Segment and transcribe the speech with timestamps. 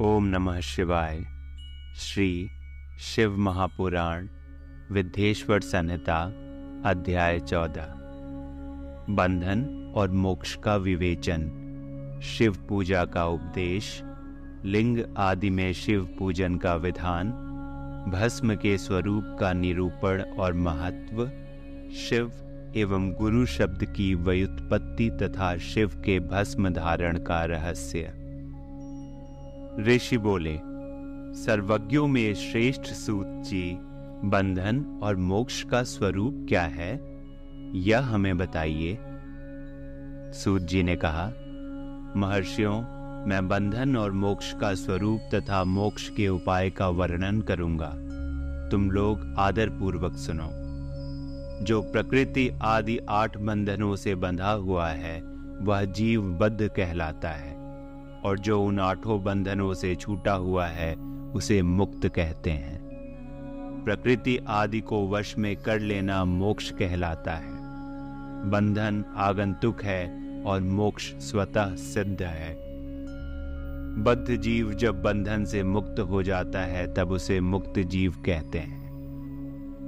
[0.00, 1.20] ओम नमः शिवाय।
[1.96, 2.50] श्री
[3.00, 4.28] शिव महापुराण
[4.92, 6.22] विद्येश्वर संहिता,
[6.84, 7.86] अध्याय चौदह।
[9.10, 11.40] बंधन और मोक्ष का विवेचन।
[12.24, 14.02] शिव पूजा का उपदेश,
[14.64, 17.30] लिंग आदि में शिव पूजन का विधान,
[18.12, 21.26] भस्म के स्वरूप का निरूपण और महत्व,
[21.94, 22.32] शिव
[22.76, 28.21] एवं गुरु शब्द की व्युत्पत्ति तथा शिव के भस्म धारण का रहस्य।
[29.80, 30.60] ऋषि बोले,
[31.42, 33.78] सर्वज्ञों में श्रेष्ठ सूत जी,
[34.24, 37.22] बंधन और मोक्ष का स्वरूप क्या है?
[37.74, 38.98] यह हमें बताइए।
[40.32, 41.26] सूत जी ने कहा,
[42.16, 47.90] महर्षियों, मैं बंधन और मोक्ष का स्वरूप तथा मोक्ष के उपाय का वर्णन करूँगा।
[48.68, 50.48] तुम लोग आदर पूर्वक सुनो।
[51.64, 55.22] जो प्रकृति आदि आठ बंधनों से बंधा हुआ है,
[55.60, 57.61] वह जीव बद्ध कहलाता है।
[58.24, 60.94] और जो उन आठों बंधनों से छूटा हुआ है,
[61.34, 62.82] उसे मुक्त कहते हैं।
[63.84, 67.50] प्रकृति आदि को वश में कर लेना मोक्ष कहलाता है।
[68.50, 72.72] बंधन आगंतुक है और मोक्ष स्वतः सिद्ध है।
[74.02, 78.82] बद्ध जीव जब बंधन से मुक्त हो जाता है, तब उसे मुक्त जीव कहते हैं।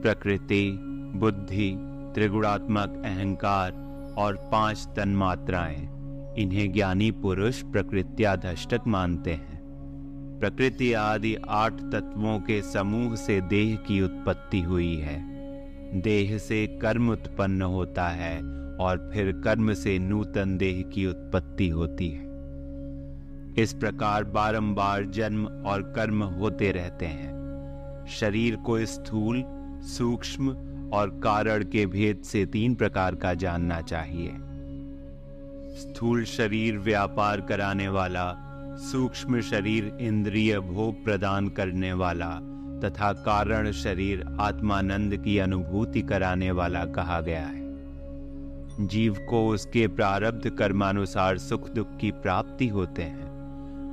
[0.02, 0.78] प्रकृति,
[1.16, 1.76] बुद्धि,
[2.14, 3.72] त्रिगुणात्मक अहंकार
[4.18, 5.93] और पाँच तन्मात्राएँ।
[6.38, 9.54] इन्हें ज्ञानी पुरुष प्रकृत्याधष्टक मानते हैं।
[10.40, 15.34] प्रकृति आदि आठ तत्वों के समूह से देह की उत्पत्ति हुई है।
[16.00, 18.38] देह से कर्म उत्पन्न होता है
[18.76, 22.24] और फिर कर्म से नूतन देह की उत्पत्ति होती है।
[23.58, 27.34] इस प्रकार बारंबार जन्म और कर्म होते रहते हैं।
[28.08, 29.44] शरीर को स्थूल,
[29.82, 30.48] सूक्ष्म
[30.92, 34.32] और कारण के भेद से तीन प्रकार का जानना चाहिए।
[35.74, 38.34] स्थूल शरीर व्यापार कराने वाला,
[38.76, 42.30] सूक्ष्म शरीर इंद्रिय भोग प्रदान करने वाला,
[42.84, 47.64] तथा कारण शरीर आत्मानंद की अनुभूति कराने वाला कहा गया है।
[48.86, 53.24] जीव को उसके प्रारब्ध कर्मानुसार सुख दुख की प्राप्ति होते हैं।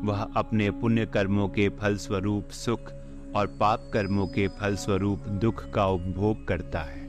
[0.05, 2.91] वह अपने पुण्य कर्मों के फल स्वरूप सुख
[3.35, 7.01] और पाप कर्मों के फल स्वरूप दुख का उपभोग करता है।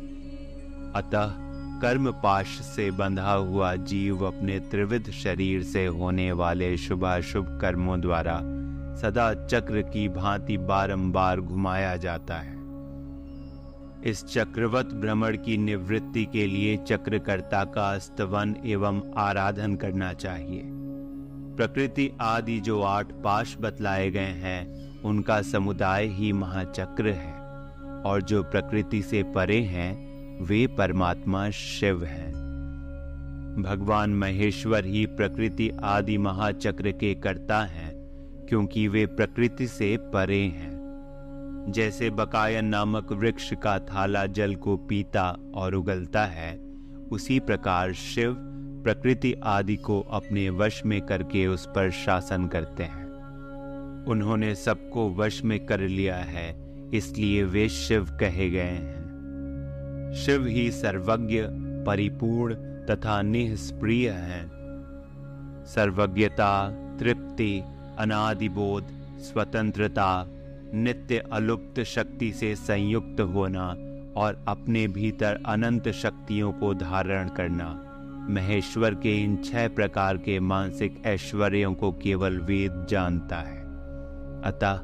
[0.92, 1.51] अतः
[1.82, 8.36] कर्म पाश से बंधा हुआ जीव अपने त्रिविध शरीर से होने वाले शुभाशुभ कर्मों द्वारा
[8.96, 12.56] सदा चक्र की भांति बारंबार घुमाया जाता है।
[14.04, 20.62] इस चक्रवत भ्रमण की निवृत्ति के लिए चक्रकर्ता का स्तवन एवं आराधन करना चाहिए।
[21.56, 27.34] प्रकृति आदि जो आठ पाश बतलाए गए हैं, उनका समुदाय ही महाचक्र है
[28.02, 30.11] और जो प्रकृति से परे हैं
[30.42, 32.32] वे परमात्मा शिव हैं।
[33.62, 37.92] भगवान महेश्वर ही प्रकृति आदि महाचक्र के कर्ता हैं,
[38.48, 40.72] क्योंकि वे प्रकृति से परे हैं।
[41.68, 46.56] जैसे बकायन नामक वृक्ष का थाला जल को पीता और उगलता है,
[47.12, 48.36] उसी प्रकार शिव
[48.84, 53.06] प्रकृति आदि को अपने वश में करके उस पर शासन करते हैं।
[54.04, 56.50] उन्होंने सबको वश में कर लिया है,
[56.94, 59.02] इसलिए वे शिव कहे गए हैं।
[60.14, 61.42] शिव ही सर्वज्ञ,
[61.86, 64.50] परिपूर्ण तथा निष्प्रिय हैं।
[65.66, 67.62] सर्वज्ञता, तृप्ति,
[67.98, 68.84] अनादिबोध,
[69.18, 70.26] स्वतंत्रता,
[70.74, 73.68] नित्य अलुप्त शक्ति से संयुक्त होना
[74.16, 77.88] और अपने भीतर अनंत शक्तियों को धारण करना।
[78.30, 83.62] महेश्वर के इन छह प्रकार के मानसिक ऐश्वर्यों को केवल वेद जानता है।
[84.42, 84.74] अतः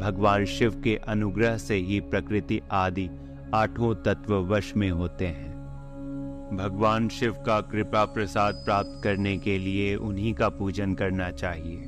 [0.00, 3.10] भगवान शिव के अनुग्रह से ही प्रकृति आदि
[3.54, 5.54] आठों तत्व वश में होते हैं।
[6.56, 11.78] भगवान शिव का कृपा प्रसाद प्राप्त करने के लिए उन्हीं का पूजन करना चाहिए।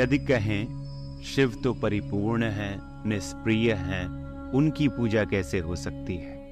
[0.00, 0.66] यदि कहें,
[1.24, 4.06] शिव तो परिपूर्ण है, निष्प्रिय हैं,
[4.50, 6.42] उनकी पूजा कैसे हो सकती है?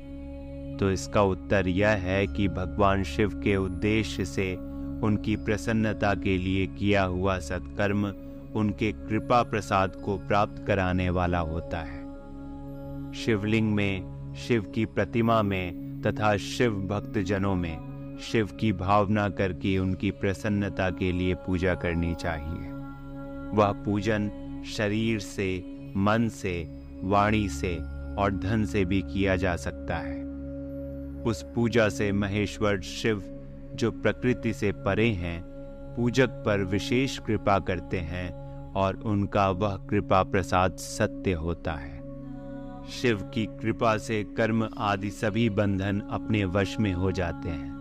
[0.77, 4.55] तो इसका उत्तर यह है कि भगवान शिव के उद्देश्य से
[5.03, 8.07] उनकी प्रसन्नता के लिए किया हुआ सत्कर्म
[8.55, 12.00] उनके कृपा प्रसाद को प्राप्त कराने वाला होता है।
[13.15, 17.91] शिवलिंग में, शिव की प्रतिमा में तथा शिव भक्त जनों में
[18.21, 22.71] शिव की भावना करके उनकी प्रसन्नता के लिए पूजा करनी चाहिए।
[23.57, 24.31] वह पूजन
[24.67, 25.65] शरीर से,
[25.97, 27.77] मन से, वाणी से
[28.19, 30.25] और धन से भी किया जा सकता है।
[31.23, 33.23] उस पूजा से महेश्वर शिव
[33.75, 35.43] जो प्रकृति से परे हैं,
[35.97, 42.00] पूजक पर विशेष कृपा करते हैं और उनका वह कृपा प्रसाद सत्य होता है।
[42.91, 47.81] शिव की कृपा से कर्म आदि सभी बंधन अपने वश में हो जाते हैं।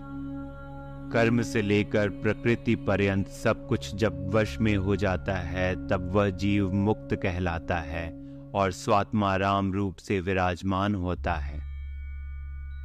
[1.14, 6.30] कर्म से लेकर प्रकृति पर्यंत सब कुछ जब वश में हो जाता है, तब वह
[6.30, 8.10] जीव मुक्त कहलाता है
[8.56, 11.60] और स्वात्मा राम रूप से विराजमान होता है।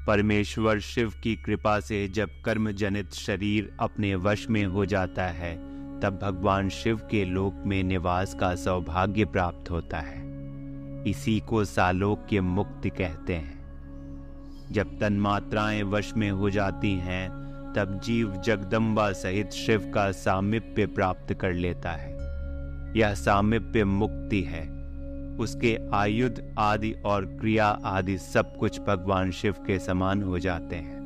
[0.06, 5.56] परमेश्वर शिव की कृपा से जब कर्म जनित शरीर अपने वश में हो जाता है,
[6.00, 10.33] तब भगवान शिव के लोक में निवास का सौभाग्य प्राप्त होता है।
[11.06, 13.64] इसी को सालोक्य मुक्ति कहते हैं।
[14.70, 17.44] जब तन्मात्राएँ वश में हो जाती हैं,
[17.76, 22.14] तब जीव जगदम्बा सहित शिव का सामिप्य प्राप्त कर लेता है।
[22.96, 24.74] यह सामिप्य मुक्ति है।
[25.36, 31.00] उसके आयुध आदि और क्रिया आदि सब कुछ भगवान शिव के समान हो जाते हैं।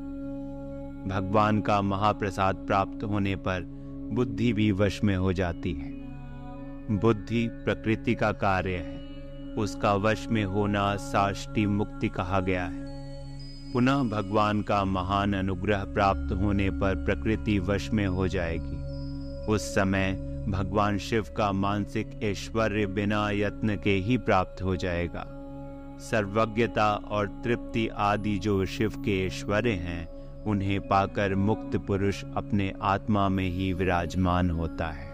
[1.09, 3.61] भगवान का महाप्रसाद प्राप्त होने पर
[4.13, 5.91] बुद्धि भी वश में हो जाती है।
[6.97, 9.08] बुद्धि प्रकृति का कार्य है।
[9.59, 12.89] उसका वश में होना साष्टी मुक्ति कहा गया है।
[13.73, 18.89] पुनः भगवान का महान अनुग्रह प्राप्त होने पर प्रकृति वश में हो जाएगी।
[19.53, 20.13] उस समय
[20.49, 25.27] भगवान शिव का मानसिक ऐश्वर्य बिना यत्न के ही प्राप्त हो जाएगा।
[26.01, 33.29] सर्वज्ञता और तृप्ति आदि जो शिव के ऐश्वर्य हैं, उन्हें पाकर मुक्त पुरुष अपने आत्मा
[33.29, 35.11] में ही विराजमान होता है।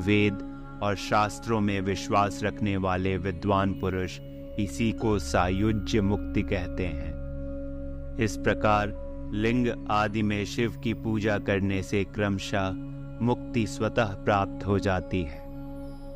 [0.00, 4.20] वेद और शास्त्रों में विश्वास रखने वाले विद्वान पुरुष
[4.58, 7.16] इसी को सायुज्य मुक्ति कहते हैं।
[8.20, 8.94] इस प्रकार
[9.34, 12.70] लिंग आदि में शिव की पूजा करने से क्रमशः
[13.22, 15.44] मुक्ति स्वतः प्राप्त हो जाती है।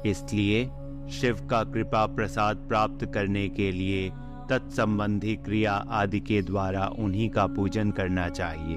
[0.07, 0.65] इसलिए
[1.11, 4.11] शिव का कृपा प्रसाद प्राप्त करने के लिए
[4.51, 8.77] तत्संबंधी क्रिया आदि के द्वारा उन्हीं का पूजन करना चाहिए।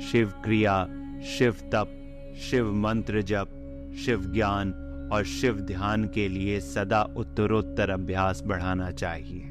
[0.00, 0.86] शिव क्रिया,
[1.38, 1.98] शिव तप,
[2.40, 3.58] शिव मंत्र जप
[3.96, 4.72] शिव ज्ञान
[5.12, 9.42] और शिव ध्यान के लिए सदा उत्तरोत्तर अभ्यास बढ़ाना चाहिए।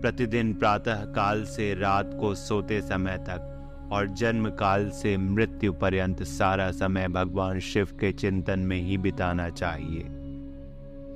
[0.00, 3.48] प्रतिदिन प्रातः काल से रात को सोते समय तक
[3.92, 9.48] और जन्म काल से मृत्यु पर्यंत सारा समय भगवान शिव के चिंतन में ही बिताना
[9.48, 10.04] चाहिए।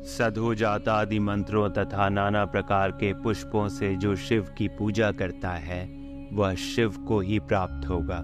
[0.05, 5.51] सधो जाता आदि मंत्रों तथा नाना प्रकार के पुष्पों से जो शिव की पूजा करता
[5.51, 5.85] है,
[6.33, 8.23] वह शिव को ही प्राप्त होगा।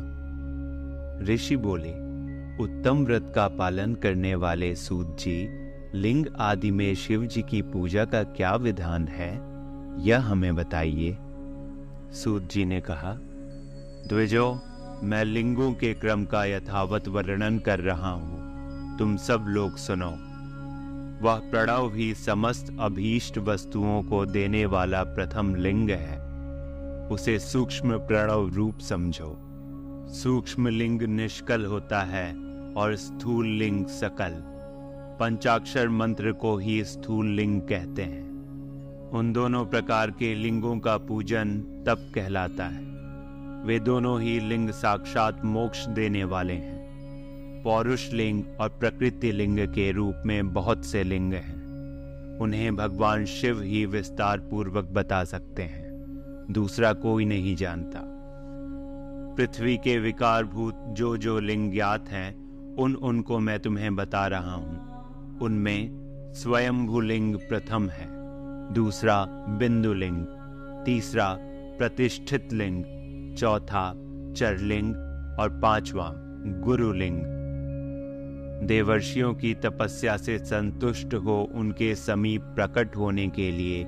[1.25, 2.12] ऋषि बोले
[2.61, 5.49] उत्तम व्रत का पालन करने वाले सूत जी,
[5.95, 9.41] लिंग आदि में शिव जी की पूजा का क्या विधान है,
[10.05, 11.17] यह हमें बताइए।
[12.13, 13.17] सूत जी ने कहा,
[14.09, 14.61] द्विजो,
[15.03, 20.11] मैं लिंगों के क्रम का यथावत वर्णन कर रहा हूँ। तुम सब लोग सुनो।
[21.27, 26.21] वह प्रणव भी समस्त अभीष्ट वस्तुओं को देने वाला प्रथम लिंग है।
[27.09, 29.52] उसे सूक्ष्म प्रणव रूप समझो।
[30.13, 32.37] सूक्ष्म लिंग निष्कल होता है
[32.77, 34.35] और स्थूल लिंग सकल।
[35.21, 38.31] पंचाक्षर मंत्र को ही स्थूल लिंग कहते हैं।
[39.11, 42.85] उन दोनों प्रकार के लिंगों का पूजन तप कहलाता है।
[43.65, 46.83] वे दोनों ही लिंग साक्षात मोक्ष देने वाले हैं।
[47.63, 51.63] पौरुष लिंग और प्रकृति लिंग के रूप में बहुत से लिंग हैं।
[52.39, 55.83] उन्हें भगवान शिव ही विस्तार पूर्वक बता सकते हैं।
[56.51, 58.09] दूसरा कोई नहीं जानता।
[59.37, 62.35] पृथ्वी के विकारभूत जो जो लिंग ज्ञात हैं,
[62.77, 65.91] उन उनको मैं तुम्हें बता रहा हूँ। उनमें
[66.35, 68.07] स्वयंभू लिंग प्रथम है,
[68.73, 69.25] दूसरा
[69.59, 70.27] बिंदु लिंग,
[70.85, 71.37] तीसरा
[71.79, 72.85] प्रतिष्ठित लिंग,
[73.39, 73.93] चौथा
[74.37, 74.95] चरलिंग
[75.41, 76.13] और पांचवा
[76.65, 77.23] गुरुलिंग।
[78.69, 83.85] देवर्षियों की तपस्या से संतुष्ट हो उनके समीप प्रकट होने के लिए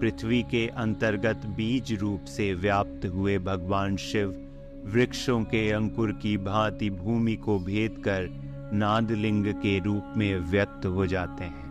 [0.00, 4.43] पृथ्वी के अंतर्गत बीज रूप से व्याप्त हुए भगवान शिव
[4.86, 8.28] वृक्षों के अंकुर की भांति भूमि को भेद कर
[8.72, 11.64] नादलिंग के रूप में व्यक्त हो जाते हैं।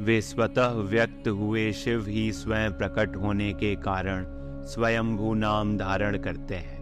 [0.00, 4.24] वे स्वतः व्यक्त हुए शिव ही स्वयं प्रकट होने के कारण
[4.62, 6.80] स्वयंभू नाम धारण करते हैं।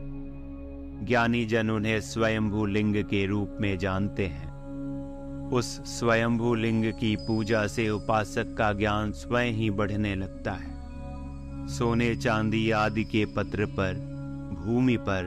[1.06, 4.48] ज्ञानी जन उन्हें स्वयंभू लिंग के रूप में जानते हैं।
[5.52, 10.78] उस स्वयंभू लिंग की पूजा से उपासक का ज्ञान स्वयं ही बढ़ने लगता है।
[11.68, 14.17] सोने चांदी आदि के पत्र पर
[14.54, 15.24] भूमि पर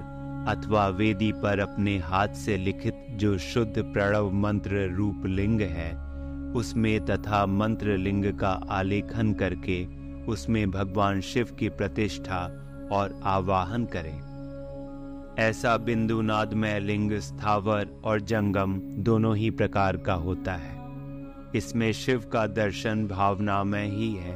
[0.47, 5.91] अथवा वेदी पर अपने हाथ से लिखित जो शुद्ध प्रणव मंत्र रूप लिंग है,
[6.53, 12.41] उसमें तथा मंत्र लिंग का आलेखन करके उसमें भगवान शिव की प्रतिष्ठा
[12.91, 14.31] और आवाहन करें।
[15.39, 20.79] ऐसा बिंदु नादमय लिंग, स्थावर और जंगम दोनों ही प्रकार का होता है।
[21.55, 24.35] इसमें शिव का दर्शन भावना में ही है,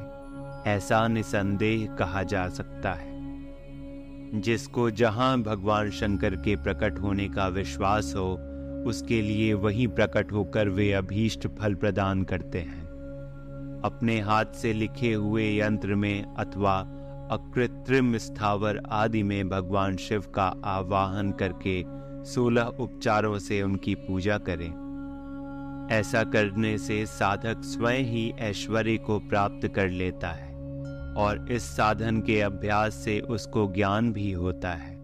[0.68, 3.14] ऐसा निसंदेह कहा जा सकता है।
[4.42, 8.39] जिसको जहाँ भगवान शंकर के प्रकट होने का विश्वास हो,
[8.88, 12.86] उसके लिए वही प्रकट होकर वे अभीष्ट फल प्रदान करते हैं।
[13.86, 16.80] अपने हाथ से लिखे हुए यंत्र में अथवा
[17.32, 21.84] अकृत्रिम स्थावर आदि में भगवान शिव का आवाहन करके
[22.25, 24.86] सोलह उपचारों से उनकी पूजा करें।
[25.92, 30.55] ऐसा करने से साधक स्वयं ही ऐश्वर्य को प्राप्त कर लेता है।
[31.17, 34.95] और इस साधन के अभ्यास से उसको ज्ञान भी होता है।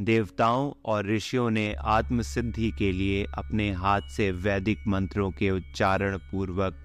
[0.00, 6.76] देवताओं और ऋषियों ने आत्मसिद्धि के लिए अपने हाथ से वैदिक मंत्रों के उच्चारण पूर्वक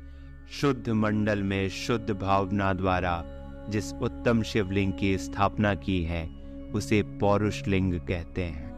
[0.51, 3.23] शुद्ध मंडल में शुद्ध भावना द्वारा
[3.69, 6.27] जिस उत्तम शिवलिंग की स्थापना की है,
[6.73, 8.71] उसे पौरुष लिंग कहते हैं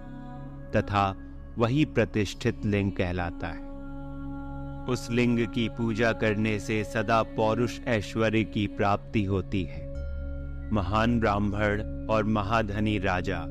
[0.76, 1.16] तथा
[1.58, 3.73] वही प्रतिष्ठित लिंग कहलाता है।
[4.90, 9.94] उस लिंग की पूजा करने से सदा पौरुष ऐश्वर्य की प्राप्ति होती है।
[10.72, 13.46] महान ब्राह्मण और महाधनी राजा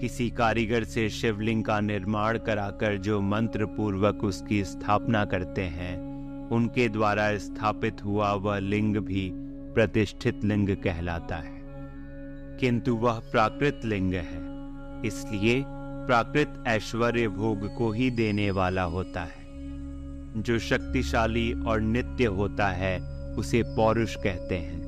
[0.00, 6.08] किसी कारीगर से शिवलिंग का निर्माण कराकर जो मंत्र पूर्वक उसकी स्थापना करते हैं,
[6.48, 9.30] उनके द्वारा स्थापित हुआ वह लिंग भी
[9.74, 11.58] प्रतिष्ठित लिंग कहलाता है।
[12.60, 14.48] किंतु वह प्राकृत लिंग है,
[15.06, 15.64] इसलिए
[16.06, 19.47] प्राकृत ऐश्वर्य भोग को ही देने वाला होता है।
[20.36, 23.00] जो शक्तिशाली और नित्य होता है,
[23.34, 24.78] उसे पौरुष कहते हैं,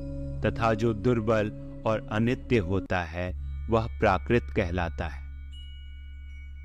[0.41, 1.51] तथा जो दुर्बल
[1.85, 3.33] और अनित्य होता है,
[3.69, 5.21] वह प्राकृत कहलाता है।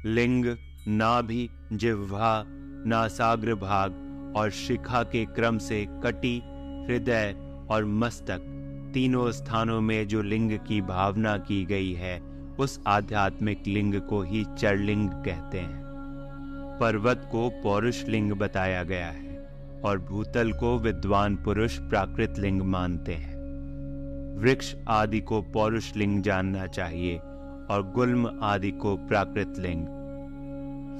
[0.06, 0.56] लिंग
[0.88, 2.44] नाभि जिह्वा
[2.86, 4.02] नासाग्र भाग
[4.36, 6.42] और शिखा के क्रम से कटी,
[6.88, 7.34] हृदय
[7.70, 8.52] और मस्तक,
[8.94, 12.20] तीनों स्थानों में जो लिंग की भावना की गई है,
[12.58, 15.85] उस आध्यात्मिक लिंग को ही चरलिंग कहते हैं।
[16.80, 19.48] पर्वत को पौरुष लिंग बताया गया है
[19.84, 23.34] और भूतल को विद्वान पुरुष प्राकृत लिंग मानते हैं।
[24.38, 27.16] वृक्ष आदि को पौरुष लिंग जानना चाहिए
[27.70, 29.86] और गुल्म आदि को प्राकृत लिंग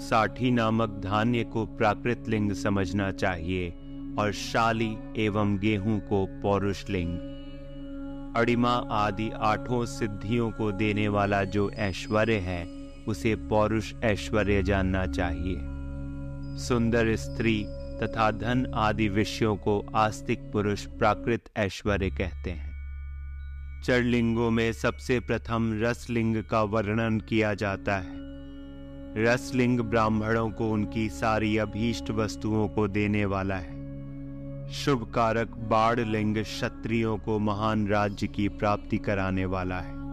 [0.00, 3.71] साठी नामक धान्य को प्राकृत लिंग समझना चाहिए
[4.18, 7.18] और शाली एवं गेहूँ को पौरुष लिंग
[8.37, 12.75] अड़िमा आदि आठों सिद्धियों को देने वाला जो ऐश्वर्य है
[13.08, 15.56] उसे पौरुष ऐश्वर्य जानना चाहिए।
[16.58, 22.66] सुंदर स्त्री तथा धन आदि विषयों को आस्तिक पुरुष प्राकृत ऐश्वर्य कहते हैं।
[23.82, 28.16] चरलिंगों में सबसे प्रथम रसलिंग का वर्णन किया जाता है।
[29.25, 33.76] रसलिंग ब्राह्मणों को उनकी सारी अभीष्ट वस्तुओं को देने वाला है।
[34.72, 40.05] शुभ कारक बाढ़ लिंग क्षत्रियों को महान राज्य की प्राप्ति कराने वाला है।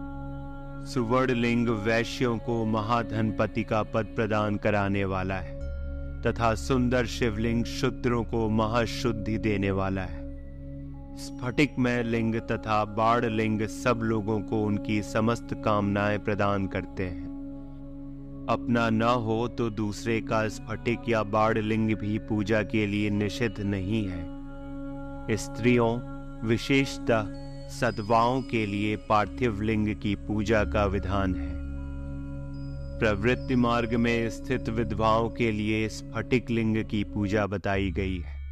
[0.84, 5.58] सुवर्ण लिंग वैश्यों को महाधनपति का पद प्रदान कराने वाला है,
[6.22, 10.22] तथा सुंदर शिवलिंग शूद्रों को महाशुद्धि देने वाला है।
[11.16, 17.32] स्फटिक में लिंग तथा बाढ़ लिंग सब लोगों को उनकी समस्त कामनाएँ प्रदान करते हैं।
[18.50, 23.60] अपना न हो तो दूसरे का स्फटिक या बाढ़ लिंग भी पूजा के लिए निषिद्ध
[23.60, 25.98] नहीं है। स्त्रियों,
[26.48, 31.54] विशेषतः सद्वाओं के लिए पार्थिव लिंग की पूजा का विधान है।
[32.98, 38.44] प्रवृत्ति मार्ग में स्थित विधवाओं के लिए स्फटिक लिंग की पूजा बताई गई है।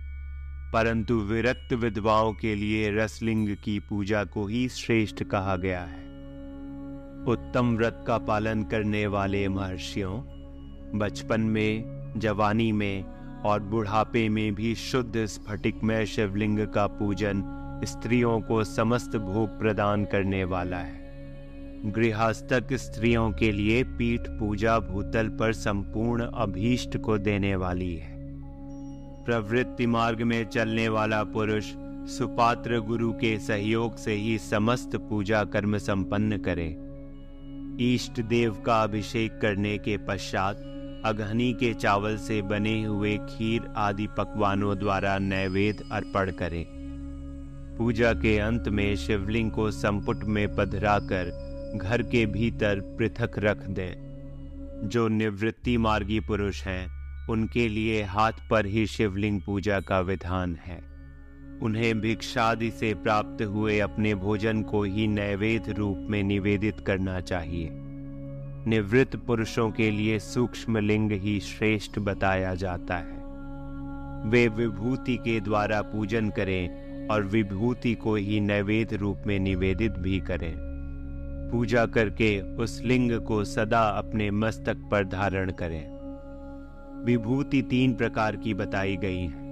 [0.72, 6.02] परंतु विरक्त विधवाओं के लिए रसलिंग की पूजा को ही श्रेष्ठ कहा गया है।
[7.24, 10.20] उत्तम व्रत का पालन करने वाले महर्षियों,
[10.98, 11.84] बचपन में,
[12.16, 13.04] जवानी में
[13.42, 20.04] और बुढ़ापे में भी शुद्ध स्फटिक में शिवलिंग का पूजन स्त्रियों को समस्त भोग प्रदान
[20.04, 21.00] करने वाला है।
[21.92, 28.12] गृहस्थक स्त्रियों के लिए पीठ पूजा भूतल पर संपूर्ण अभीष्ट को देने वाली है।
[29.24, 31.64] प्रवृत्ति मार्ग में चलने वाला पुरुष
[32.08, 36.76] सुपात्र गुरु के सहयोग से ही समस्त पूजा कर्म संपन्न करे।
[37.94, 40.56] ईष्ट देव का अभिषेक करने के पश्चात
[41.04, 46.81] अघनी के चावल से बने हुए खीर आदि पकवानों द्वारा नैवेद्य अर्पण करे।
[47.82, 53.56] पूजा के अंत में शिवलिंग को संपुट में पधरा कर घर के भीतर पृथक रख
[53.56, 53.94] दे।
[54.88, 56.88] जो निवृत्ति मार्गी पुरुष हैं,
[57.28, 60.78] उनके लिए हाथ पर ही शिवलिंग पूजा का विधान है।
[61.62, 67.68] उन्हें भिक्षादि से प्राप्त हुए अपने भोजन को ही नैवेद्य रूप में निवेदित करना चाहिए।
[68.70, 73.22] निवृत्त पुरुषों के लिए सूक्ष्म लिंग ही श्रेष्ठ बताया जाता है।
[74.30, 80.20] वे विभूति के द्वारा पूजन करें और विभूति को ही नैवेद्य रूप में निवेदित भी
[80.20, 80.54] करें।
[81.52, 86.02] पूजा करके उस लिंग को सदा अपने मस्तक पर धारण करें।
[87.04, 89.42] विभूति तीन प्रकार की बताई गई है।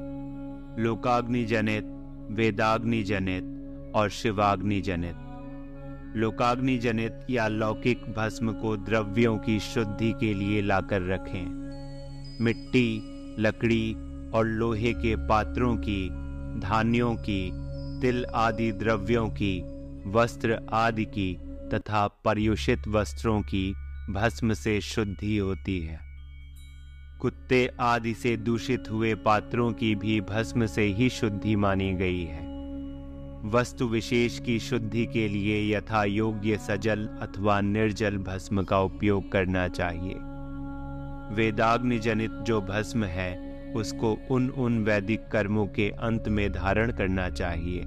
[0.81, 1.85] लोकाग्नि जनित
[2.31, 3.57] वेदाग्नि जनित
[3.95, 5.17] और शिवाग्नि जनित
[6.17, 11.47] लोकाग्नि जनित या लौकिक भस्म को द्रव्यों की शुद्धि के लिए लाकर रखें।
[12.41, 13.03] मिट्टी,
[13.39, 13.95] लकड़ी
[14.35, 16.20] और लोहे के पात्रों की
[16.61, 17.51] धान्यों की,
[18.01, 19.63] तिल आदि द्रव्यों की,
[20.07, 21.39] वस्त्र आदि की
[21.75, 23.75] तथा पर्युषित वस्त्रों की
[24.11, 26.01] भस्म से शुद्धि होती है।
[27.21, 32.51] कुत्ते आदि से दूषित हुए पात्रों की भी भस्म से ही शुद्धि मानी गई है।
[33.45, 39.69] वस्तु विशेष की शुद्धि के लिए यथा योग्य सजल अथवा निर्जल भस्म का उपयोग करना
[39.69, 40.15] चाहिए।
[41.35, 47.31] वेदाग्नि जनित जो भस्म है उसको उन उन वैदिक कर्मों के अंत में धारण करना
[47.31, 47.81] चाहिए।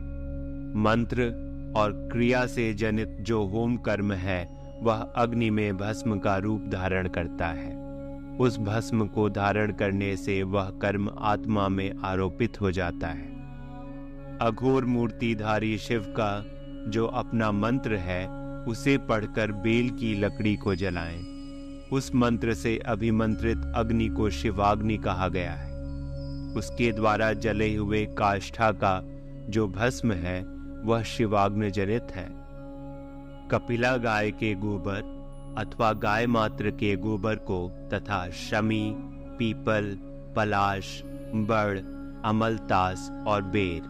[0.75, 1.43] मंत्र
[1.75, 7.07] और क्रिया से जनित जो होम कर्म है, वह अग्नि में भस्म का रूप धारण
[7.07, 7.83] करता है।
[8.37, 13.33] उस भस्म को धारण करने से वह कर्म आत्मा में आरोपित हो जाता है।
[14.37, 16.45] अघोर मूर्तिधारी शिव का
[16.89, 18.27] जो अपना मंत्र है,
[18.65, 21.23] उसे पढ़कर बेल की लकड़ी को जलाएँ।
[21.91, 25.72] उस मंत्र से अभिमंत्रित अग्नि को शिवाग्नि कहा गया है।
[26.57, 29.01] उसके द्वारा जले हुए काष्ठा का
[29.49, 30.41] जो भस्म है,
[30.83, 32.27] वह शिवाग्न जनित है।
[33.51, 35.13] कपिला गाय के गोबर
[35.57, 38.95] अथवा गाय मात्र के गोबर को तथा शमी,
[39.37, 39.97] पीपल,
[40.35, 41.01] पलाश,
[41.35, 41.79] बड़
[42.25, 43.81] अमलतास और बेर,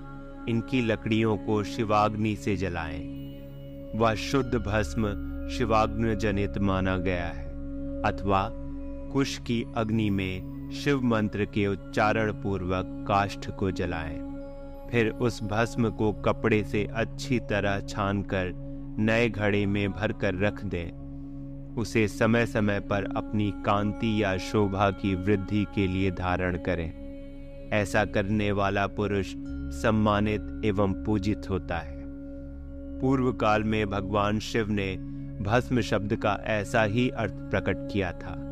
[0.50, 3.24] इनकी लकड़ियों को शिवाग्नि से जलाएँ।
[3.96, 5.14] वह शुद्ध भस्म
[5.50, 7.46] शिवाग्न जनित माना गया है,
[8.02, 8.50] अथवा
[9.14, 14.34] कुश की अग्नि में शिव मंत्र के उच्चारण पूर्वक काष्ठ को जलाएँ।
[14.92, 18.52] फिर उस भस्म को कपड़े से अच्छी तरह छानकर
[19.00, 21.04] नए घड़े में भरकर रख दें।
[21.76, 27.04] उसे समय समय पर अपनी कांति या शोभा की वृद्धि के लिए धारण करें।
[27.70, 29.34] ऐसा करने वाला पुरुष
[29.82, 32.04] सम्मानित एवं पूजित होता है।
[33.00, 34.98] पूर्व काल में भगवान शिव ने
[35.42, 38.50] भस्म शब्द का ऐसा ही अर्थ प्रकट किया था।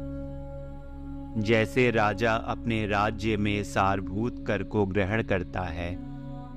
[1.37, 5.97] जैसे राजा अपने राज्य में सारभूत कर को ग्रहण करता है,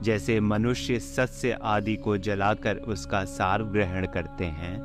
[0.03, 4.79] जैसे मनुष्य सस्य आदि को जलाकर उसका सार ग्रहण करते हैं,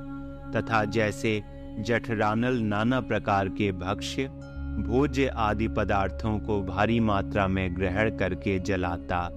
[0.55, 1.41] तथा जैसे
[1.79, 4.27] जठरानल नाना प्रकार के भक्ष्य
[4.79, 9.29] भोज्य आदि पदार्थों को भारी मात्रा में ग्रहण करके जलाता,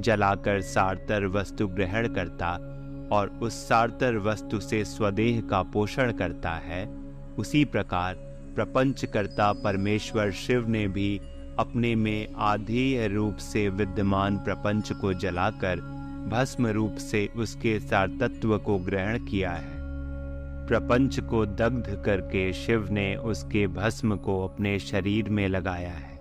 [0.00, 2.52] जलाकर सारतर वस्तु ग्रहण करता
[3.12, 6.86] और उस सारतर वस्तु से स्वदेह का पोषण करता है,
[7.38, 8.14] उसी प्रकार
[8.56, 11.20] प्रपंचकर्ता परमेश्वर शिव ने भी
[11.58, 15.76] अपने में आधेय रूप से विद्यमान प्रपंच को जलाकर
[16.32, 19.76] भस्म रूप से उसके सारतत्व को ग्रहण किया है।
[20.66, 26.18] प्रपंच को दग्ध करके शिव ने उसके भस्म को अपने शरीर में लगाया है।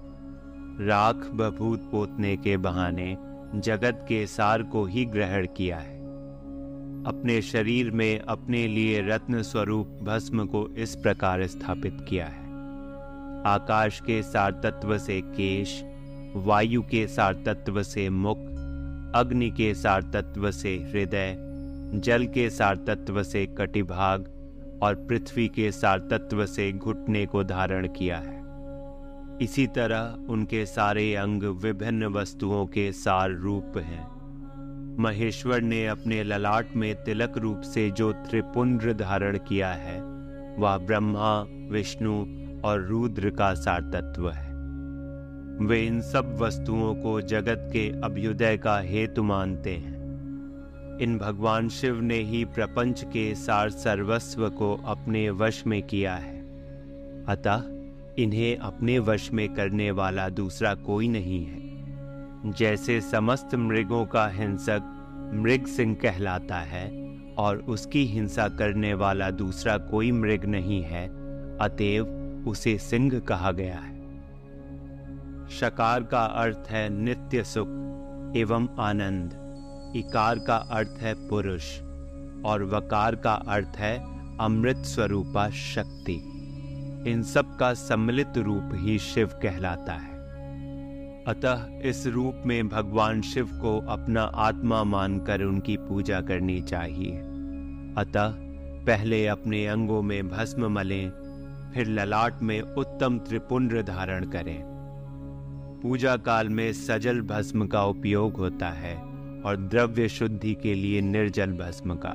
[0.88, 3.18] राख बभूत पोतने के बहाने
[3.56, 6.05] जगत के सार को ही ग्रहण किया है।
[7.06, 12.46] अपने शरीर में अपने लिए रत्न स्वरूप भस्म को इस प्रकार स्थापित किया है।
[13.46, 15.84] आकाश के सार तत्व से केश,
[16.36, 18.38] वायु के सार तत्व से मुख,
[19.16, 21.36] अग्नि के सार तत्व से हृदय,
[21.94, 24.22] जल के सार तत्व से कटिभाग
[24.84, 28.44] और पृथ्वी के सार तत्व से घुटने को धारण किया है।
[29.42, 34.15] इसी तरह उनके सारे अंग विभिन्न वस्तुओं के सार रूप हैं।
[35.00, 40.02] महेश्वर ने अपने ललाट में तिलक रूप से जो त्रिपुंड्र धारण किया है,
[40.58, 42.26] वह ब्रह्मा, विष्णु
[42.62, 44.56] और रुद्र का सार तत्व है।
[45.68, 49.96] वे इन सब वस्तुओं को जगत के अभ्युदय का हेतु मानते हैं।
[51.00, 56.40] इन भगवान शिव ने ही प्रपंच के सार सर्वस्व को अपने वश में किया है।
[57.26, 57.64] अतः
[58.24, 61.65] इन्हें अपने वश में करने वाला दूसरा कोई नहीं है।
[62.46, 64.92] जैसे समस्त मृगों का हिंसक
[65.34, 71.08] मृग सिंह कहलाता है, और उसकी हिंसा करने वाला दूसरा कोई मृग नहीं है,
[71.58, 72.06] अतएव
[72.48, 73.96] उसे सिंह कहा गया है।
[75.50, 77.68] शकार का अर्थ है नित्य सुख
[78.36, 79.34] एवं आनंद,
[79.96, 81.80] इकार का अर्थ है पुरुष,
[82.46, 83.98] और वकार का अर्थ है
[84.38, 86.32] अमृत स्वरूपा शक्ति।
[87.08, 90.15] इन सब का सम्मिलित रूप ही शिव कहलाता है।
[91.28, 97.12] अतः इस रूप में भगवान शिव को अपना आत्मा मानकर उनकी पूजा करनी चाहिए।
[97.98, 98.34] अतः
[98.86, 101.10] पहले अपने अंगों में भस्म मलें,
[101.74, 104.64] फिर ललाट में उत्तम त्रिपुंड धारण करें।
[105.84, 108.96] पूजा काल में सजल भस्म का उपयोग होता है
[109.46, 112.14] और द्रव्य शुद्धि के लिए निर्जल भस्म का।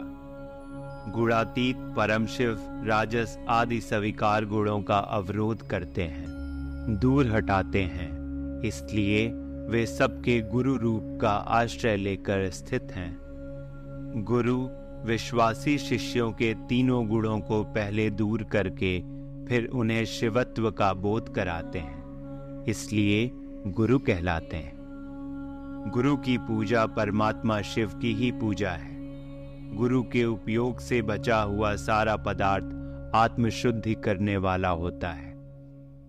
[1.13, 6.27] गुणातीत परम शिव राजस आदि स्वीकार गुणों का अवरोध करते हैं,
[7.01, 8.20] दूर हटाते हैं।
[8.65, 9.29] इसलिए
[9.69, 13.21] वे सबके गुरु रूप का आश्रय लेकर स्थित हैं।
[14.17, 14.69] गुरु
[15.07, 19.01] विश्वासी शिष्यों के तीनों गुणों को पहले दूर करके
[19.47, 22.01] फिर उन्हें शिवत्व का बोध कराते हैं।
[22.65, 23.31] इसलिए
[23.67, 24.81] गुरु कहलाते हैं।
[25.95, 28.97] गुरु की पूजा परमात्मा शिव की ही पूजा है।
[29.77, 32.65] गुरु के उपयोग से बचा हुआ सारा पदार्थ
[33.15, 35.30] आत्मशुद्धि करने वाला होता है।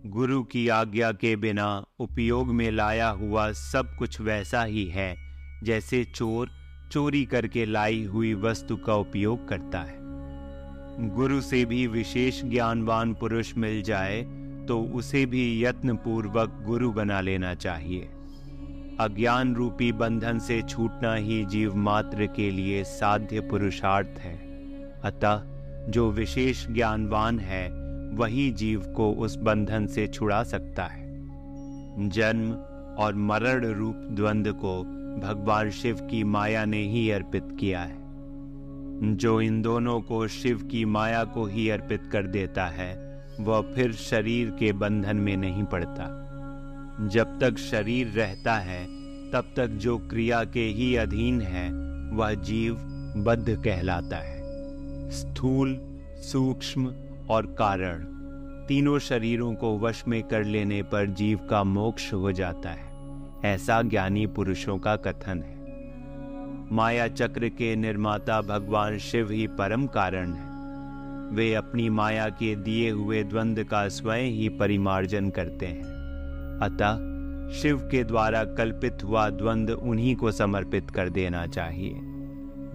[0.06, 5.16] गुरु की आज्ञा के बिना उपयोग में लाया हुआ सब कुछ वैसा ही है,
[5.64, 6.50] जैसे चोर
[6.92, 9.98] चोरी करके लाई हुई वस्तु का उपयोग करता है।
[11.16, 14.22] गुरु से भी विशेष ज्ञानवान पुरुष मिल जाए
[14.68, 18.10] तो उसे भी यत्न पूर्वक गुरु बना लेना चाहिए।
[19.00, 24.38] अज्ञान रूपी बंधन से छूटना ही जीव मात्र के लिए साध्य पुरुषार्थ है।
[25.02, 25.42] अतः,
[25.92, 27.81] जो विशेष ज्ञानवान है
[28.12, 31.12] वही जीव को उस बंधन से छुड़ा सकता है।
[32.10, 32.52] जन्म
[33.04, 34.84] और मरण रूप द्वंद को
[35.28, 38.02] भगवान शिव की माया ने ही अर्पित किया है।
[39.16, 43.94] जो इन दोनों को शिव की माया को ही अर्पित कर देता है, वह फिर
[43.94, 46.18] शरीर के बंधन में नहीं पड़ता।
[47.02, 48.86] जब तक शरीर रहता है,
[49.32, 51.72] तब तक जो क्रिया के ही अधीन है,
[52.12, 52.76] वह जीव
[53.18, 54.42] बद्ध कहलाता है।
[55.10, 55.82] स्थूल,
[56.18, 56.94] सूक्ष्म
[57.30, 58.04] और कारण।
[58.68, 62.92] तीनों शरीरों को वश में कर लेने पर जीव का मोक्ष हो जाता है।
[63.46, 65.62] ऐसा ज्ञानी पुरुषों का कथन है।
[66.76, 70.52] माया चक्र के निर्माता भगवान शिव ही परम कारण है।
[71.32, 75.84] वे अपनी माया के दिए हुए द्वंद का स्वयं ही परिमार्जन करते हैं।
[76.62, 77.12] अतः
[77.52, 81.96] शिव के द्वारा कल्पित हुआ द्वंद उन्हीं को समर्पित कर देना चाहिए।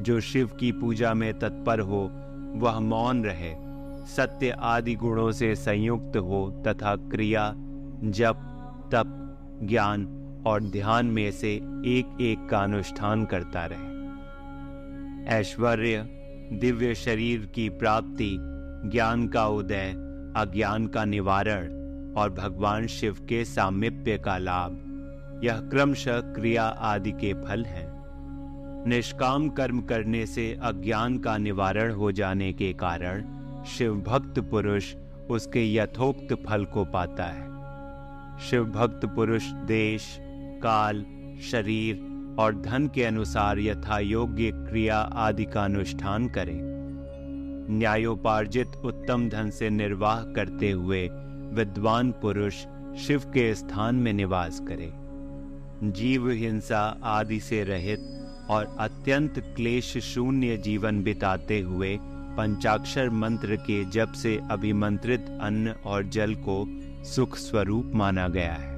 [0.00, 2.10] जो शिव की पूजा में तत्पर हो,
[2.56, 3.65] वह मौन रहे।
[4.06, 7.52] सत्य आदि गुणों से संयुक्त हो तथा क्रिया,
[8.04, 8.36] जप,
[8.92, 9.22] तप,
[9.62, 10.06] ज्ञान
[10.46, 11.54] और ध्यान में से
[11.86, 13.96] एक एक का अनुष्ठान करता रहे।
[15.36, 16.02] ऐश्वर्य,
[16.52, 18.36] दिव्य शरीर की प्राप्ति,
[18.90, 19.94] ज्ञान का उदय,
[20.36, 21.64] अज्ञान का निवारण
[22.14, 24.72] और भगवान शिव के सामिप्य का लाभ,
[25.44, 27.96] यह क्रमशः क्रिया आदि के फल हैं।
[28.88, 33.35] निष्काम कर्म करने से अज्ञान का निवारण हो जाने के कारण
[33.66, 34.94] शिव भक्त पुरुष
[35.30, 37.46] उसके यथोक्त फल को पाता है।
[38.38, 40.18] शिव भक्त पुरुष देश,
[40.62, 41.04] काल,
[41.50, 41.96] शरीर
[42.38, 46.60] और धन के अनुसार यथा योग्य क्रिया आदि का अनुष्ठान करें।
[47.78, 51.08] न्यायोपार्जित उत्तम धन से निर्वाह करते हुए
[51.52, 52.54] विद्वान पुरुष
[53.06, 54.92] शिव के स्थान में निवास करे।
[55.90, 57.98] जीव हिंसा आदि से रहित
[58.50, 61.98] और अत्यंत क्लेश शून्य जीवन बिताते हुए
[62.36, 66.64] पंचाक्षर मंत्र के जप से अभिमंत्रित अन्न और जल को
[67.04, 68.74] सुख स्वरूप माना गया है।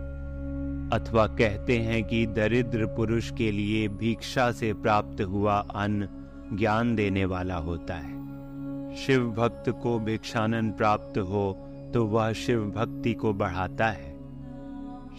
[0.92, 6.08] अथवा कहते हैं कि दरिद्र पुरुष के लिए भिक्षा से प्राप्त हुआ अन्न
[6.52, 11.50] ज्ञान देने वाला होता है। शिव भक्त को भिक्षानन प्राप्त हो
[11.94, 14.16] तो वह शिव भक्ति को बढ़ाता है।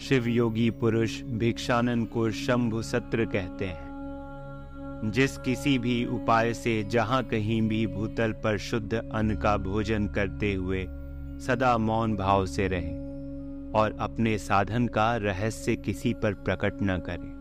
[0.00, 3.89] शिव योगी पुरुष भिक्षानन को शंभु सत्र कहते हैं।
[5.04, 10.54] जिस किसी भी उपाय से जहाँ कहीं भी भूतल पर शुद्ध अन्न का भोजन करते
[10.54, 10.86] हुए
[11.40, 13.00] सदा मौन भाव से रहें
[13.74, 17.40] और अपने साधन का रहस्य किसी पर प्रकट न करें।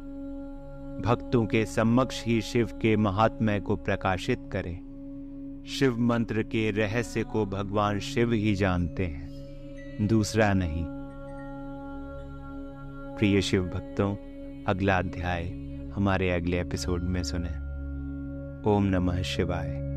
[1.05, 4.79] भक्तों के समक्ष ही शिव के महात्म्य को प्रकाशित करें।
[5.67, 9.29] शिव मंत्र के रहस्य को भगवान शिव ही जानते हैं।
[10.07, 10.85] दूसरा नहीं।
[13.17, 14.15] प्रिय शिव भक्तों,
[14.67, 17.49] अगला अध्याय। हमारे अगले एपिसोड में सुने।
[18.71, 19.88] ओम नमः शिवाय।